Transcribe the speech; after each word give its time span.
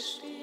Krishna. 0.00 0.39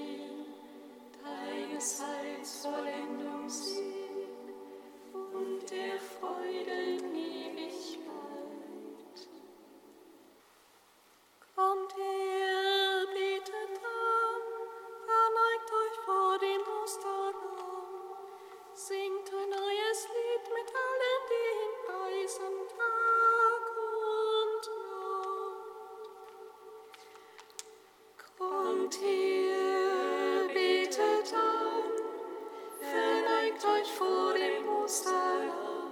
vor 33.97 34.33
dem 34.33 34.69
Osterlamm. 34.83 35.91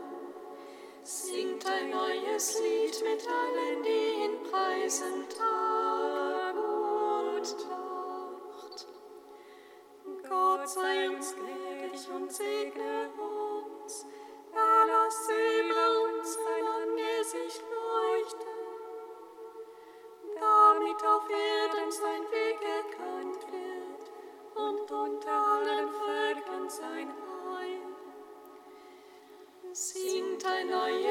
Singt 1.03 1.65
ein 1.65 1.89
neues 1.89 2.59
Lied 2.59 3.03
mit 3.03 3.27
allen, 3.27 3.83
die 3.83 4.23
ihn 4.23 4.43
preisen 4.49 5.27
Tag 5.29 6.55
und 6.55 7.69
Nacht. 7.69 8.87
Gott 10.27 10.69
sei 10.69 11.09
uns 11.09 11.35
gnädig 11.35 12.09
und 12.15 12.31
segne 12.31 12.94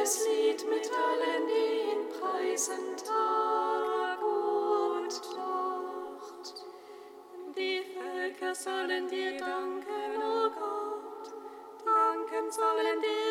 Mit 0.05 0.91
allen 0.93 1.47
den 1.49 2.09
Preisen 2.11 2.95
Tag 2.95 4.21
und 4.21 5.09
Tod. 5.09 6.55
Die 7.57 7.81
Völker 7.95 8.55
sollen 8.55 9.09
dir 9.09 9.39
danken, 9.39 10.23
o 10.23 10.45
oh 10.45 10.51
Gott, 10.51 11.33
danken 11.87 12.53
sollen 12.53 13.01
dir. 13.01 13.24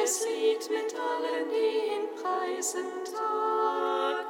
Lied 0.00 0.70
mit 0.70 0.94
allen, 0.94 1.50
die 1.50 1.92
ihn 1.92 2.08
preisen, 2.16 2.86
Tag. 3.04 4.29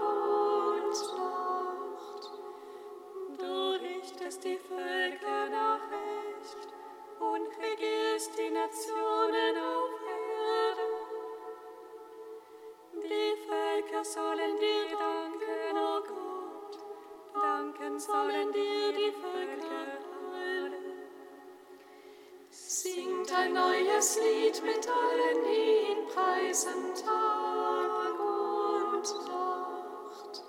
Gottes 24.00 24.19
Lied 24.19 24.62
mit 24.64 24.88
allen 24.88 25.44
ihn 25.44 26.06
preisen 26.06 26.94
Tag 26.94 28.19
und 28.19 29.29
Nacht. 29.29 30.43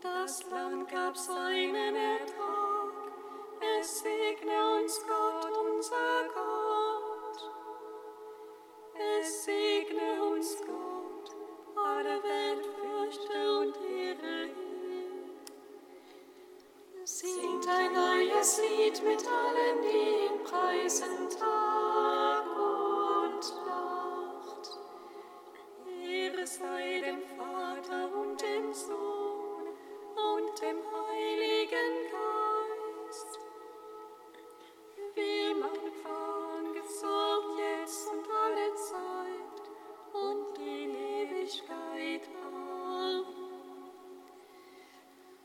Das 0.00 0.50
Land 0.50 0.90
gab 0.90 1.14
seinen 1.14 1.94
Ertrag, 1.94 2.88
es 3.78 3.98
segne 3.98 4.80
uns 4.80 4.98
Gott, 5.06 5.52
unser 5.58 6.24
Gott. 6.32 7.50
Es 9.20 9.44
segne 9.44 10.24
uns 10.24 10.56
Gott, 10.60 11.36
alle 11.76 12.22
Welt 12.22 12.64
fürchte 12.64 13.58
und 13.60 13.76
ehre 13.76 14.44
ihn. 14.46 15.36
Singt 17.04 17.68
ein 17.68 17.92
neues 17.92 18.58
Lied 18.58 19.02
mit 19.04 19.22
allen, 19.28 19.82
die 19.82 20.21
heißen 20.52 21.28
Tag. 21.38 22.51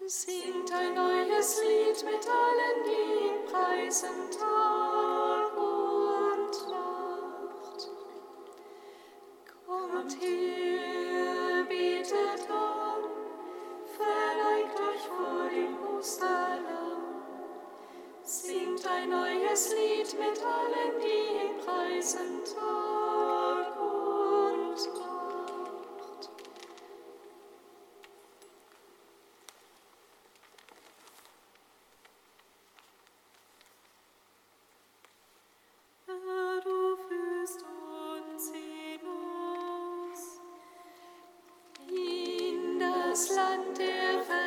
Singt 0.09 0.71
ein 0.71 0.95
neues 0.95 1.62
Lied 1.62 2.06
mit 2.06 2.25
allen, 2.25 2.83
die 2.86 3.27
ihn 3.27 3.45
preisen 3.45 4.31
Tag 4.31 5.51
und 5.57 6.69
Nacht. 6.71 7.89
Kommt 9.65 10.21
her, 10.21 11.65
betet 11.68 12.50
an, 12.50 13.04
verneigt 13.98 14.80
euch 14.80 15.07
vor 15.09 15.50
dem 15.50 15.98
Osterlamm. 15.98 17.03
Singt 18.24 18.88
ein 18.88 19.10
neues 19.10 19.74
Lied 19.74 20.18
mit 20.18 20.42
allen, 20.42 21.01
die 21.01 21.48
ihn 21.48 21.57
preisen 21.57 22.45
Tag 22.45 22.87
and 43.57 43.75
different. 43.75 44.47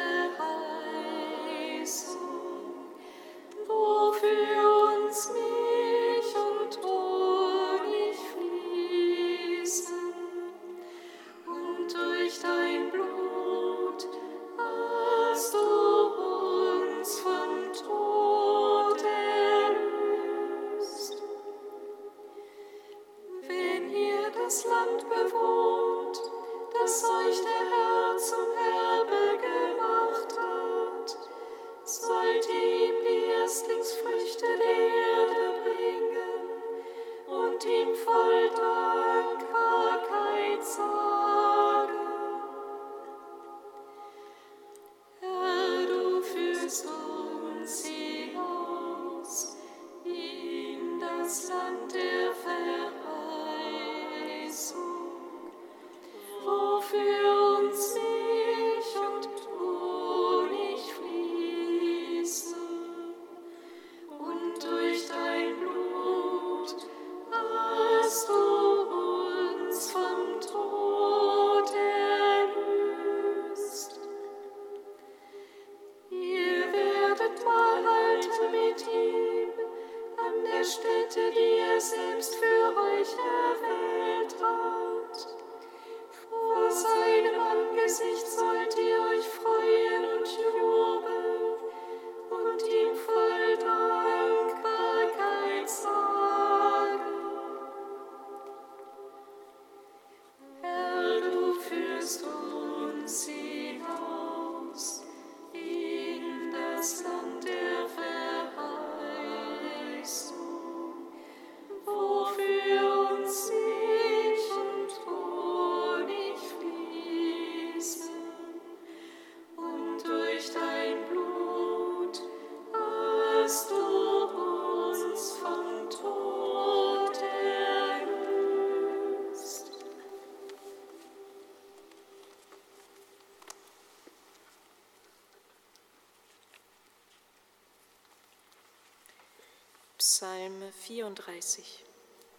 34, 140.81 141.85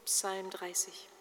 Psalm 0.03 0.50
30. 0.50 1.21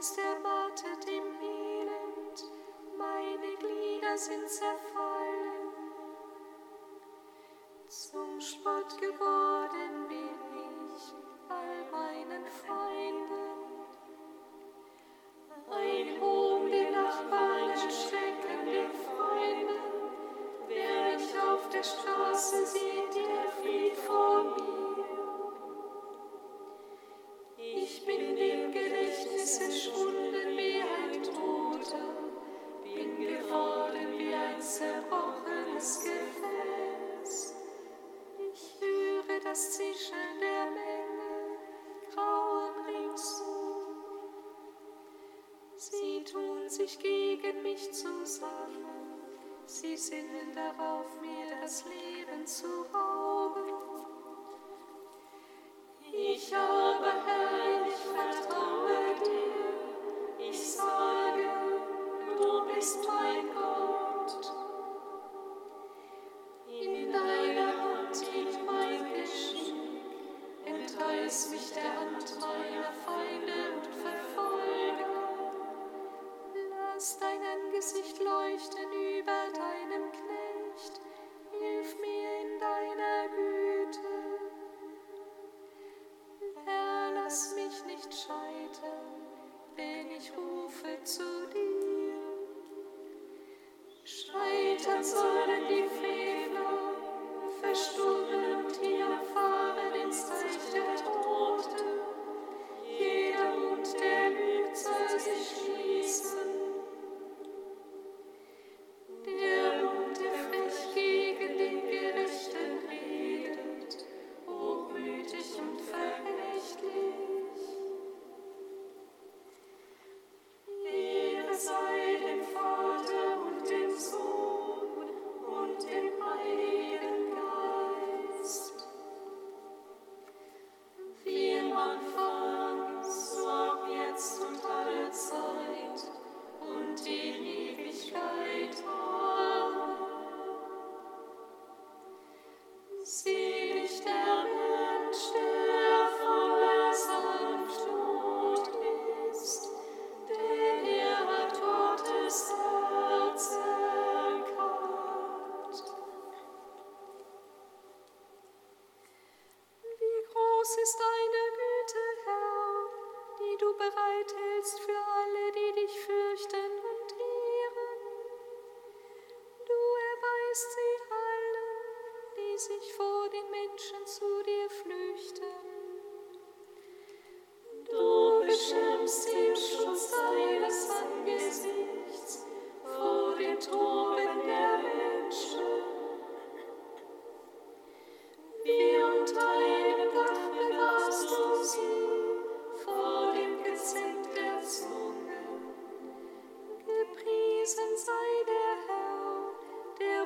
ist 0.00 0.16
erwartet 0.16 1.04
im 1.08 1.34
Elend, 1.42 2.44
meine 2.96 3.54
Glieder 3.58 4.16
sind 4.16 4.48
zerfallen. 4.48 5.09
mich 71.50 71.72
der 71.72 71.99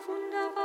wunderbar. 0.08 0.63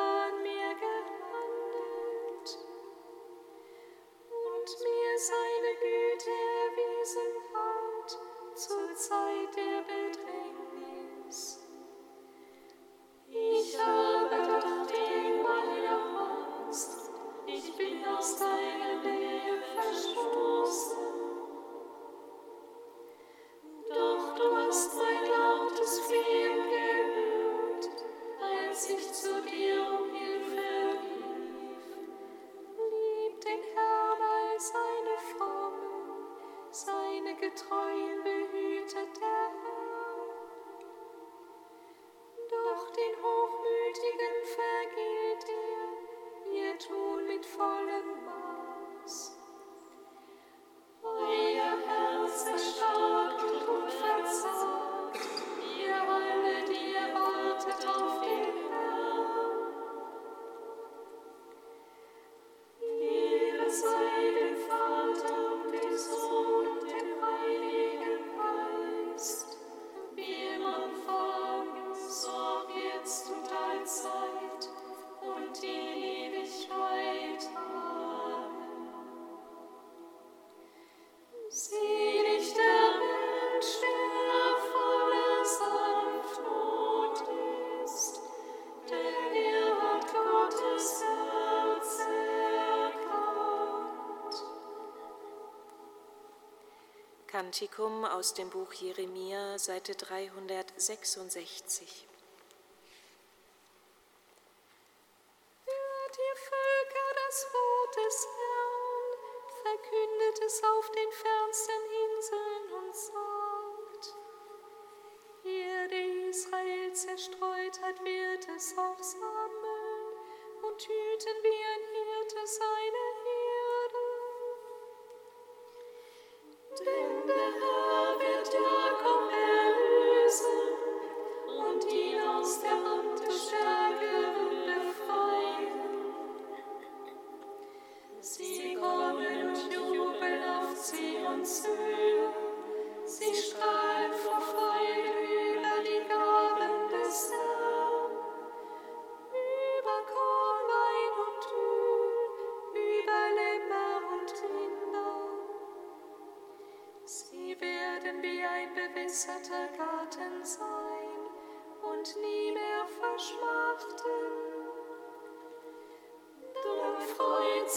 Kantikum 97.49 98.05
aus 98.05 98.35
dem 98.35 98.51
Buch 98.51 98.71
Jeremia, 98.73 99.57
Seite 99.57 99.95
366. 99.95 102.08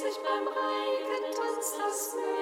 sich 0.03 0.19
beim 0.25 0.49
Regen 0.49 1.33
tanzt 1.33 1.79
das 1.79 2.15
Meer. 2.17 2.42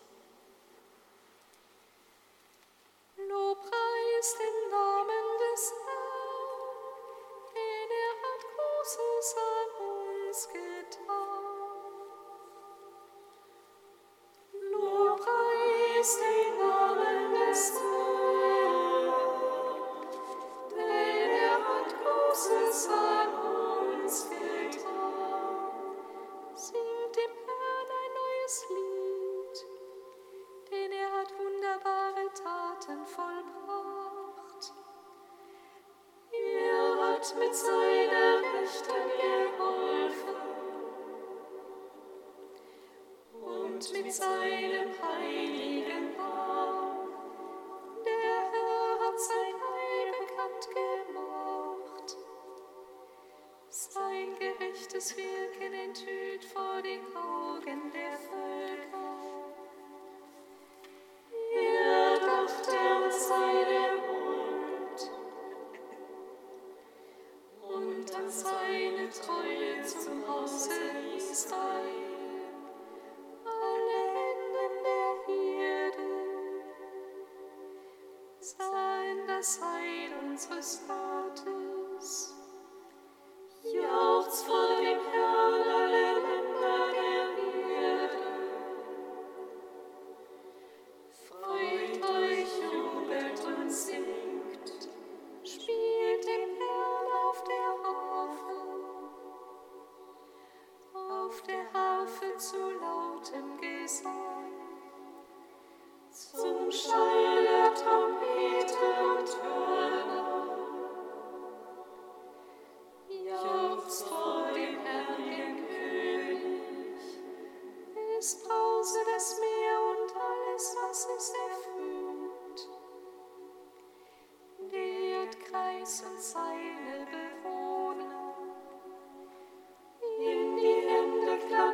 Sein 53.73 54.35
gerechtes 54.37 55.15
Wirken 55.15 55.73
enthüllt 55.73 56.43
vor 56.43 56.81
den 56.81 56.99
Augen 57.15 57.89
der 57.93 58.17
Völker. 58.17 59.10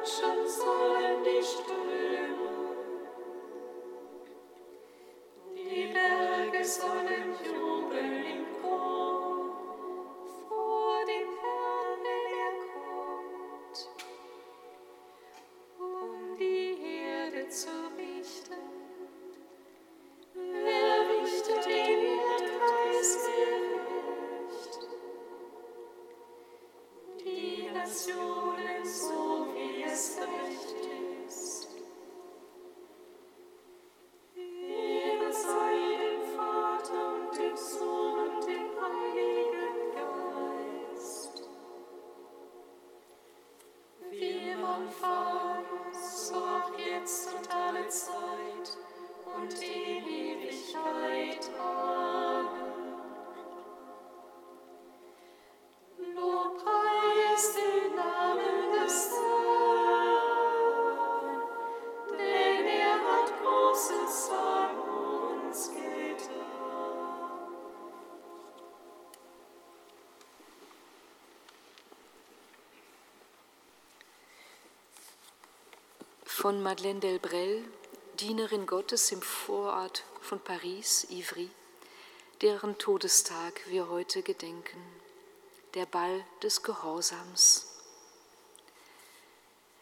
Nationen 0.07 0.47
so 0.47 0.65
wie 1.23 1.76
von 76.47 76.63
Madeleine 76.63 77.01
Delbrel, 77.01 77.61
Dienerin 78.21 78.67
Gottes 78.67 79.11
im 79.11 79.21
Vorort 79.21 80.05
von 80.21 80.39
Paris, 80.39 81.05
Ivry, 81.09 81.49
deren 82.41 82.77
Todestag 82.77 83.59
wir 83.67 83.89
heute 83.89 84.21
gedenken, 84.21 84.81
der 85.73 85.85
Ball 85.85 86.23
des 86.41 86.63
Gehorsams. 86.63 87.67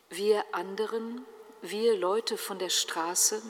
Wir 0.09 0.43
anderen, 0.53 1.23
wir 1.61 1.95
Leute 1.95 2.35
von 2.35 2.57
der 2.57 2.69
Straße, 2.69 3.43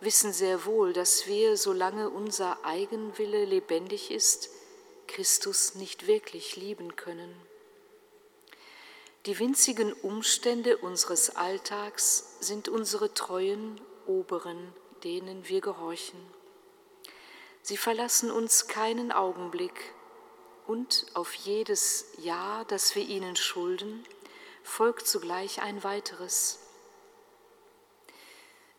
wissen 0.00 0.32
sehr 0.32 0.64
wohl, 0.64 0.94
dass 0.94 1.26
wir, 1.26 1.58
solange 1.58 2.08
unser 2.08 2.64
Eigenwille 2.64 3.44
lebendig 3.44 4.10
ist, 4.10 4.48
Christus 5.06 5.74
nicht 5.74 6.06
wirklich 6.06 6.56
lieben 6.56 6.96
können. 6.96 7.38
Die 9.28 9.38
winzigen 9.38 9.92
Umstände 9.92 10.78
unseres 10.78 11.36
Alltags 11.36 12.36
sind 12.40 12.66
unsere 12.66 13.12
treuen 13.12 13.78
Oberen, 14.06 14.72
denen 15.04 15.46
wir 15.46 15.60
gehorchen. 15.60 16.18
Sie 17.60 17.76
verlassen 17.76 18.30
uns 18.30 18.68
keinen 18.68 19.12
Augenblick 19.12 19.92
und 20.66 21.04
auf 21.12 21.34
jedes 21.34 22.06
Ja, 22.16 22.64
das 22.68 22.94
wir 22.94 23.06
ihnen 23.06 23.36
schulden, 23.36 24.02
folgt 24.62 25.06
zugleich 25.06 25.60
ein 25.60 25.84
weiteres. 25.84 26.60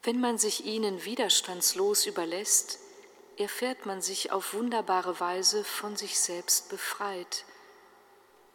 Wenn 0.01 0.19
man 0.19 0.39
sich 0.39 0.65
ihnen 0.65 1.05
widerstandslos 1.05 2.07
überlässt, 2.07 2.79
erfährt 3.37 3.85
man 3.85 4.01
sich 4.01 4.31
auf 4.31 4.55
wunderbare 4.55 5.19
Weise 5.19 5.63
von 5.63 5.95
sich 5.95 6.19
selbst 6.19 6.69
befreit– 6.69 7.45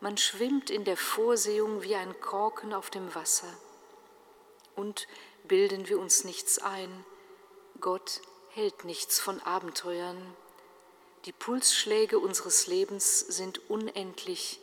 man 0.05 0.19
schwimmt 0.19 0.69
in 0.69 0.85
der 0.85 0.99
Vorsehung 0.99 1.83
wie 1.83 1.95
ein 1.95 2.21
Korken 2.21 2.75
auf 2.75 2.91
dem 2.91 3.15
Wasser. 3.15 3.51
Und 4.77 5.09
bilden 5.45 5.89
wir 5.89 5.99
uns 5.99 6.25
nichts 6.25 6.59
ein, 6.59 7.07
Gott 7.81 8.21
hält 8.51 8.85
nichts 8.85 9.19
von 9.19 9.41
Abenteuern. 9.41 10.37
Die 11.25 11.33
Pulsschläge 11.33 12.19
unseres 12.19 12.67
Lebens 12.67 13.21
sind 13.21 13.71
unendlich, 13.71 14.61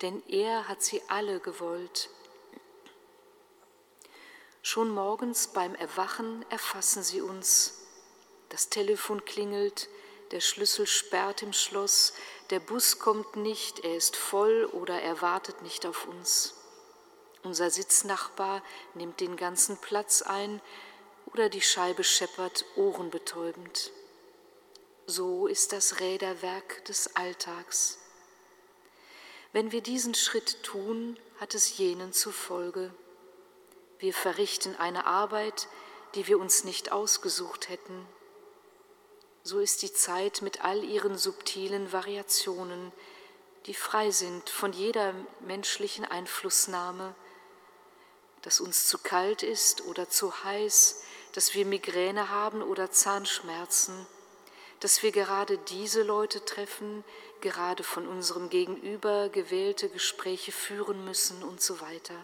denn 0.00 0.20
er 0.26 0.66
hat 0.66 0.82
sie 0.82 1.00
alle 1.06 1.38
gewollt. 1.38 2.10
Schon 4.62 4.90
morgens 4.90 5.46
beim 5.46 5.76
Erwachen 5.76 6.44
erfassen 6.50 7.04
sie 7.04 7.20
uns. 7.20 7.84
Das 8.48 8.68
Telefon 8.68 9.24
klingelt, 9.24 9.88
der 10.32 10.40
Schlüssel 10.40 10.86
sperrt 10.86 11.42
im 11.42 11.52
Schloss, 11.52 12.14
der 12.50 12.58
Bus 12.58 12.98
kommt 12.98 13.36
nicht, 13.36 13.80
er 13.80 13.96
ist 13.96 14.16
voll 14.16 14.64
oder 14.64 15.00
er 15.00 15.20
wartet 15.20 15.62
nicht 15.62 15.86
auf 15.86 16.06
uns. 16.06 16.54
Unser 17.42 17.70
Sitznachbar 17.70 18.62
nimmt 18.94 19.20
den 19.20 19.36
ganzen 19.36 19.76
Platz 19.76 20.22
ein 20.22 20.60
oder 21.26 21.48
die 21.48 21.60
Scheibe 21.60 22.02
scheppert 22.02 22.64
ohrenbetäubend. 22.76 23.92
So 25.06 25.46
ist 25.46 25.72
das 25.72 26.00
Räderwerk 26.00 26.84
des 26.86 27.14
Alltags. 27.16 27.98
Wenn 29.52 29.70
wir 29.70 29.82
diesen 29.82 30.14
Schritt 30.14 30.62
tun, 30.62 31.18
hat 31.38 31.54
es 31.54 31.76
jenen 31.76 32.12
zur 32.12 32.32
Folge. 32.32 32.94
Wir 33.98 34.14
verrichten 34.14 34.76
eine 34.76 35.04
Arbeit, 35.04 35.68
die 36.14 36.26
wir 36.26 36.38
uns 36.38 36.64
nicht 36.64 36.90
ausgesucht 36.90 37.68
hätten 37.68 38.06
so 39.44 39.58
ist 39.58 39.82
die 39.82 39.92
Zeit 39.92 40.42
mit 40.42 40.64
all 40.64 40.84
ihren 40.84 41.18
subtilen 41.18 41.92
Variationen, 41.92 42.92
die 43.66 43.74
frei 43.74 44.10
sind 44.10 44.50
von 44.50 44.72
jeder 44.72 45.14
menschlichen 45.40 46.04
Einflussnahme, 46.04 47.14
dass 48.42 48.60
uns 48.60 48.88
zu 48.88 48.98
kalt 48.98 49.42
ist 49.42 49.84
oder 49.86 50.08
zu 50.08 50.44
heiß, 50.44 51.02
dass 51.32 51.54
wir 51.54 51.64
Migräne 51.64 52.28
haben 52.28 52.62
oder 52.62 52.90
Zahnschmerzen, 52.90 54.06
dass 54.80 55.02
wir 55.02 55.12
gerade 55.12 55.58
diese 55.58 56.02
Leute 56.02 56.44
treffen, 56.44 57.04
gerade 57.40 57.84
von 57.84 58.06
unserem 58.06 58.50
Gegenüber 58.50 59.28
gewählte 59.28 59.88
Gespräche 59.88 60.52
führen 60.52 61.04
müssen 61.04 61.42
und 61.42 61.60
so 61.62 61.80
weiter. 61.80 62.16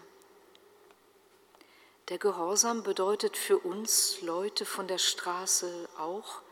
Der 2.09 2.19
Gehorsam 2.19 2.83
bedeutet 2.83 3.37
für 3.37 3.59
uns 3.59 4.23
Leute 4.23 4.65
von 4.65 4.89
der 4.89 4.99
Straße 4.99 5.89
auch, 5.99 6.43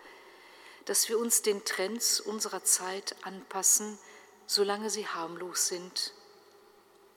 dass 0.86 1.08
wir 1.08 1.18
uns 1.18 1.42
den 1.42 1.64
Trends 1.64 2.20
unserer 2.20 2.64
Zeit 2.64 3.16
anpassen, 3.22 3.98
solange 4.46 4.88
sie 4.88 5.06
harmlos 5.06 5.66
sind. 5.66 6.14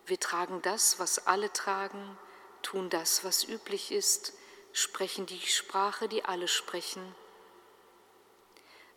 Wir 0.06 0.20
tragen 0.20 0.62
das, 0.64 1.00
was 1.00 1.28
alle 1.28 1.54
tragen, 1.54 2.18
tun 2.64 2.90
das, 2.90 3.24
was 3.24 3.44
üblich 3.44 3.92
ist, 3.92 4.34
sprechen 4.74 5.28
die 5.28 5.40
Sprache, 5.40 6.10
die 6.10 6.26
alle 6.26 6.48
sprechen. 6.48 7.16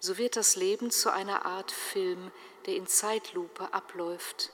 So 0.01 0.17
wird 0.17 0.37
das 0.37 0.57
Leben 0.57 0.91
zu 0.91 1.13
einer 1.13 1.45
Art 1.45 1.71
Film, 1.71 2.33
der 2.67 2.75
in 2.75 2.87
Zeitlupe 2.87 3.73
abläuft. 3.75 4.51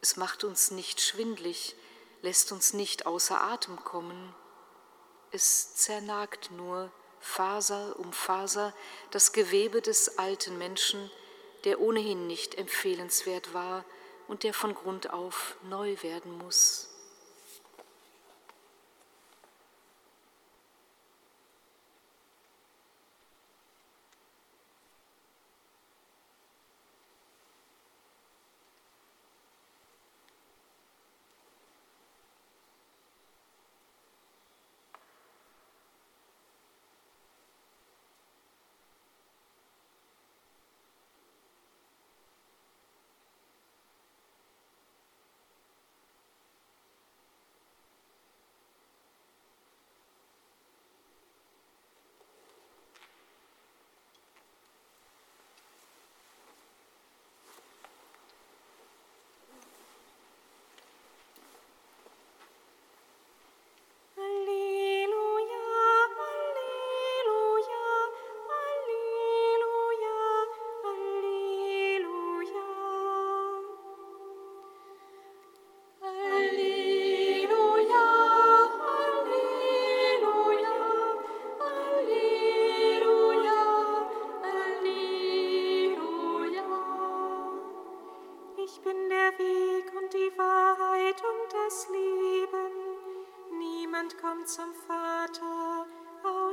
Es 0.00 0.16
macht 0.16 0.42
uns 0.42 0.70
nicht 0.70 1.02
schwindlig, 1.02 1.76
lässt 2.22 2.50
uns 2.50 2.72
nicht 2.72 3.06
außer 3.06 3.40
Atem 3.40 3.84
kommen. 3.84 4.34
Es 5.32 5.74
zernagt 5.74 6.50
nur, 6.50 6.90
Faser 7.26 7.98
um 7.98 8.12
Faser 8.12 8.72
das 9.10 9.32
Gewebe 9.32 9.82
des 9.82 10.16
alten 10.16 10.56
Menschen, 10.56 11.10
der 11.64 11.80
ohnehin 11.80 12.26
nicht 12.26 12.54
empfehlenswert 12.54 13.52
war 13.52 13.84
und 14.28 14.42
der 14.42 14.54
von 14.54 14.74
Grund 14.74 15.10
auf 15.10 15.56
neu 15.68 15.96
werden 16.02 16.38
muss. 16.38 16.88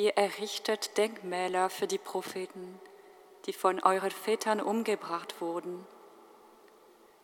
ihr 0.00 0.16
errichtet 0.16 0.96
Denkmäler 0.96 1.68
für 1.68 1.86
die 1.86 1.98
Propheten, 1.98 2.80
die 3.44 3.52
von 3.52 3.80
euren 3.80 4.10
Vätern 4.10 4.62
umgebracht 4.62 5.42
wurden. 5.42 5.86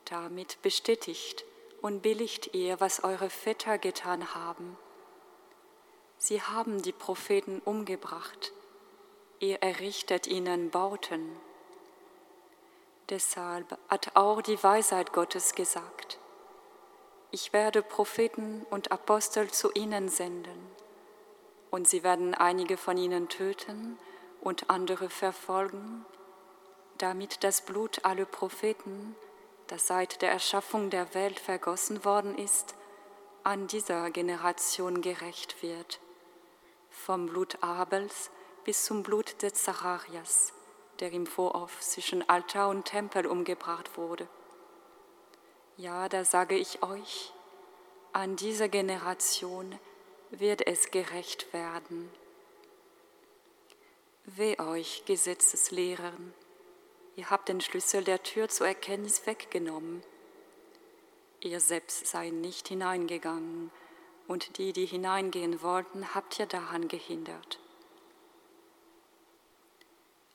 Damit 0.04 0.60
bestätigt 0.60 1.46
und 1.80 2.02
billigt 2.02 2.54
ihr, 2.54 2.78
was 2.78 3.02
eure 3.02 3.30
Väter 3.30 3.78
getan 3.78 4.34
haben. 4.34 4.76
Sie 6.18 6.42
haben 6.42 6.82
die 6.82 6.92
Propheten 6.92 7.62
umgebracht, 7.64 8.52
ihr 9.40 9.62
errichtet 9.62 10.26
ihnen 10.26 10.68
Bauten. 10.68 11.34
Deshalb 13.08 13.78
hat 13.88 14.10
auch 14.16 14.42
die 14.42 14.62
Weisheit 14.62 15.14
Gottes 15.14 15.54
gesagt, 15.54 16.18
ich 17.30 17.54
werde 17.54 17.80
Propheten 17.80 18.66
und 18.68 18.92
Apostel 18.92 19.50
zu 19.50 19.72
ihnen 19.72 20.10
senden, 20.10 20.60
und 21.76 21.86
sie 21.86 22.02
werden 22.02 22.34
einige 22.34 22.78
von 22.78 22.96
ihnen 22.96 23.28
töten 23.28 23.98
und 24.40 24.70
andere 24.70 25.10
verfolgen, 25.10 26.06
damit 26.96 27.44
das 27.44 27.60
Blut 27.60 28.02
aller 28.02 28.24
Propheten, 28.24 29.14
das 29.66 29.86
seit 29.86 30.22
der 30.22 30.32
Erschaffung 30.32 30.88
der 30.88 31.12
Welt 31.12 31.38
vergossen 31.38 32.02
worden 32.02 32.38
ist, 32.38 32.74
an 33.44 33.66
dieser 33.66 34.10
Generation 34.10 35.02
gerecht 35.02 35.62
wird, 35.62 36.00
vom 36.88 37.26
Blut 37.26 37.62
Abels 37.62 38.30
bis 38.64 38.86
zum 38.86 39.02
Blut 39.02 39.42
des 39.42 39.62
Zacharias, 39.62 40.54
der 41.00 41.12
im 41.12 41.26
Vorhof 41.26 41.78
zwischen 41.82 42.26
Altar 42.26 42.70
und 42.70 42.86
Tempel 42.86 43.26
umgebracht 43.26 43.98
wurde. 43.98 44.26
Ja, 45.76 46.08
da 46.08 46.24
sage 46.24 46.56
ich 46.56 46.82
euch, 46.82 47.34
an 48.14 48.36
dieser 48.36 48.70
Generation 48.70 49.78
wird 50.30 50.66
es 50.66 50.90
gerecht 50.90 51.52
werden. 51.52 52.10
Weh 54.24 54.58
euch, 54.58 55.04
Gesetzeslehrern, 55.06 56.34
ihr 57.14 57.30
habt 57.30 57.48
den 57.48 57.60
Schlüssel 57.60 58.02
der 58.02 58.22
Tür 58.22 58.48
zur 58.48 58.66
Erkenntnis 58.66 59.26
weggenommen. 59.26 60.02
Ihr 61.40 61.60
selbst 61.60 62.06
seid 62.06 62.32
nicht 62.32 62.68
hineingegangen, 62.68 63.70
und 64.26 64.58
die, 64.58 64.72
die 64.72 64.86
hineingehen 64.86 65.62
wollten, 65.62 66.14
habt 66.14 66.40
ihr 66.40 66.46
daran 66.46 66.88
gehindert. 66.88 67.60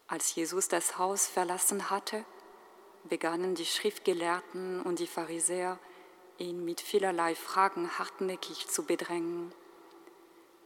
Als 0.08 0.36
Jesus 0.36 0.68
das 0.70 0.98
Haus 0.98 1.28
verlassen 1.28 1.90
hatte, 1.90 2.26
begannen 3.04 3.56
die 3.56 3.66
Schriftgelehrten 3.66 4.82
und 4.82 5.00
die 5.00 5.08
Pharisäer, 5.08 5.80
ihn 6.38 6.64
mit 6.66 6.82
vielerlei 6.82 7.36
Fragen 7.36 7.98
hartnäckig 7.98 8.68
zu 8.68 8.84
bedrängen. 8.84 9.54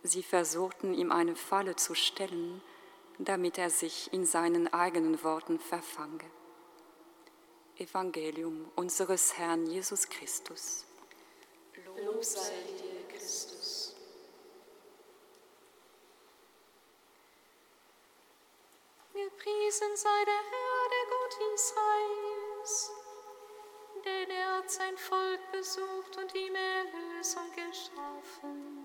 Sie 0.06 0.22
versuchten 0.22 0.94
ihm 0.94 1.12
eine 1.12 1.36
Falle 1.36 1.76
zu 1.78 1.96
stellen, 1.96 2.62
damit 3.18 3.58
er 3.58 3.72
sich 3.72 4.13
in 4.13 4.24
seinen 4.24 4.72
eigenen 4.72 5.24
Worten 5.24 5.60
verfange. 5.60 6.30
Evangelium 7.78 8.72
unseres 8.76 9.36
Herrn 9.36 9.65
Jesus 9.65 10.08
Christus. 10.08 10.86
Lob 12.06 12.24
sei 12.24 12.52
dir, 12.78 13.08
Christus. 13.08 13.96
Gepriesen 19.12 19.96
sei 19.96 20.26
der 20.26 20.44
Herr, 20.52 20.89
der 20.94 21.06
Gott 21.18 21.56
Israels, 21.56 22.91
denn 24.06 24.30
er 24.30 24.58
hat 24.58 24.70
sein 24.70 24.98
Volk 24.98 25.39
besucht 25.52 26.15
und 26.18 26.36
ihm 26.36 26.54
Erlösung 26.54 27.50
geschaffen. 27.56 28.85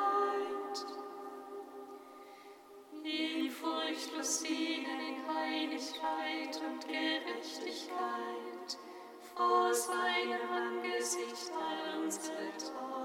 furchtlos 4.21 4.43
dienen 4.43 4.99
in 4.99 5.35
Heiligkeit 5.35 6.61
und 6.61 6.87
Gerechtigkeit 6.87 8.77
vor 9.35 9.73
seinem 9.73 10.49
Angesicht 10.51 11.51
all 11.55 12.03
unsere 12.03 12.51
Tage. 12.57 13.00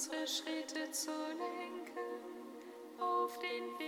Unsere 0.00 0.26
Schritte 0.26 0.90
zu 0.92 1.10
lenken 1.10 2.00
auf 2.98 3.38
den 3.38 3.78
Weg 3.78 3.79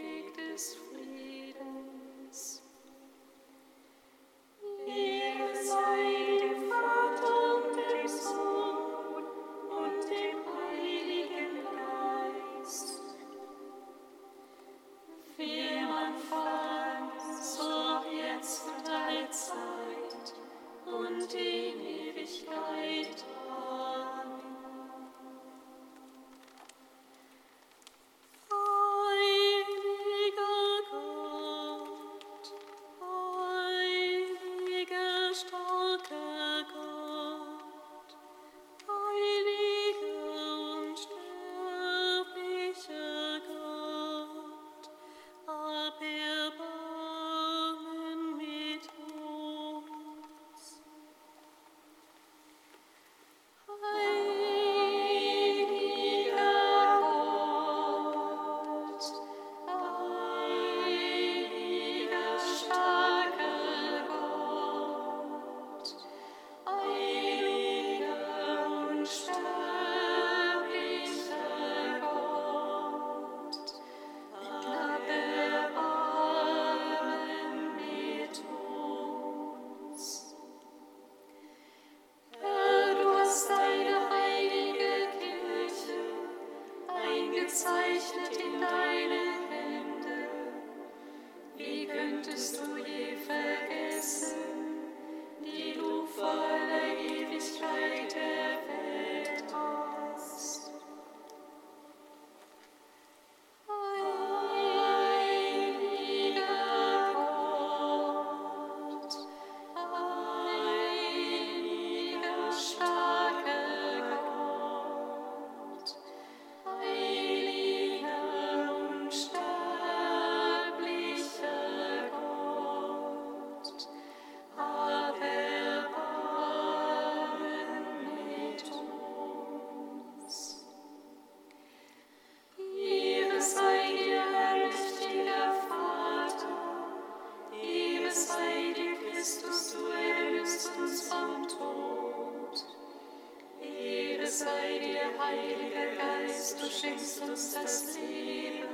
Heiliger 145.18 145.96
Geist, 145.96 146.62
du 146.62 146.66
schenkst 146.70 147.22
uns 147.22 147.54
das 147.54 147.96
Leben. 147.96 148.68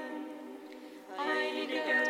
Heiliger 1.16 2.07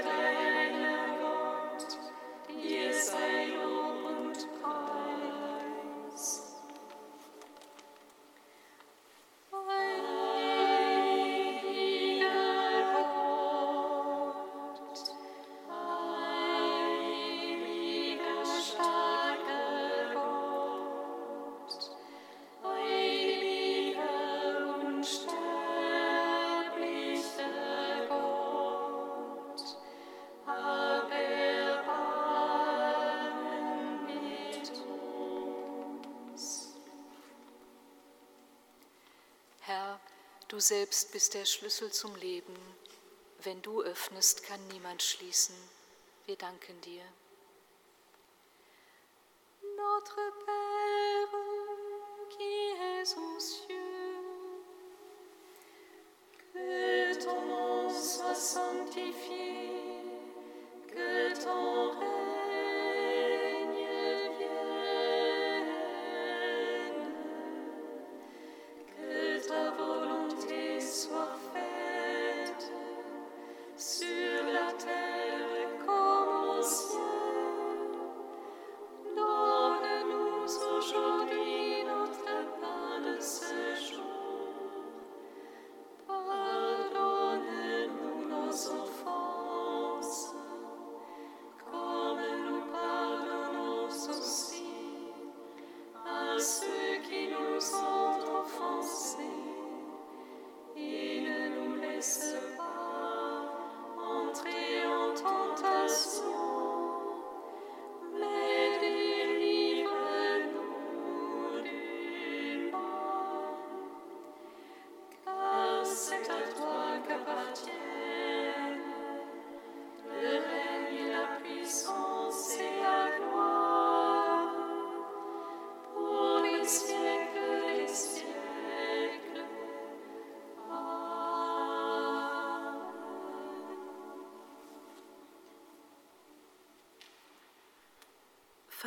Du 40.59 40.63
selbst 40.63 41.13
bist 41.13 41.35
der 41.35 41.45
Schlüssel 41.45 41.93
zum 41.93 42.17
Leben. 42.17 42.57
Wenn 43.45 43.63
du 43.63 43.81
öffnest, 43.81 44.43
kann 44.43 44.59
niemand 44.73 45.05
schließen. 45.05 45.55
Wir 46.27 46.35
danken 46.35 46.81
dir. 46.81 47.05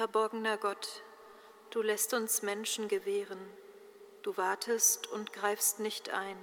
Verborgener 0.02 0.58
Gott, 0.58 1.04
du 1.70 1.84
lässt 1.84 2.16
uns 2.16 2.42
Menschen 2.42 2.88
gewähren, 2.88 3.38
du 4.24 4.36
wartest 4.36 5.06
und 5.06 5.32
greifst 5.32 5.80
nicht 5.80 6.10
ein. 6.10 6.38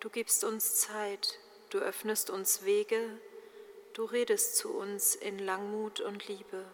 Du 0.00 0.10
gibst 0.10 0.42
uns 0.42 0.74
Zeit, 0.74 1.38
du 1.70 1.78
öffnest 1.78 2.30
uns 2.30 2.64
Wege, 2.64 3.20
du 3.92 4.04
redest 4.04 4.56
zu 4.56 4.74
uns 4.74 5.14
in 5.14 5.38
Langmut 5.38 6.00
und 6.00 6.26
Liebe. 6.26 6.64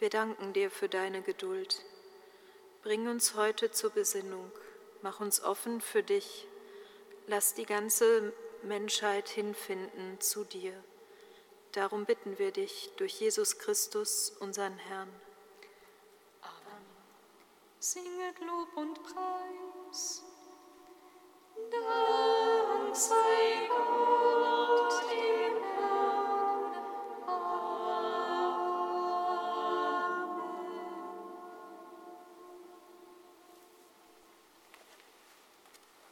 Wir 0.00 0.10
danken 0.10 0.52
dir 0.52 0.72
für 0.72 0.88
deine 0.88 1.22
Geduld. 1.22 1.84
Bring 2.82 3.06
uns 3.06 3.36
heute 3.36 3.70
zur 3.70 3.90
Besinnung, 3.90 4.50
mach 5.02 5.20
uns 5.20 5.40
offen 5.40 5.80
für 5.80 6.02
dich, 6.02 6.48
lass 7.28 7.54
die 7.54 7.66
ganze 7.66 8.32
Menschheit 8.64 9.28
hinfinden 9.28 10.20
zu 10.20 10.42
dir. 10.42 10.74
Darum 11.72 12.04
bitten 12.04 12.38
wir 12.38 12.52
dich 12.52 12.90
durch 12.96 13.18
Jesus 13.20 13.58
Christus, 13.58 14.30
unseren 14.40 14.76
Herrn. 14.76 15.08
Singet 17.84 18.38
Lob 18.40 18.76
und 18.76 19.02
Preis. 19.02 20.22
Dank 21.70 22.94
sei 22.94 23.68
Gott. 23.68 24.81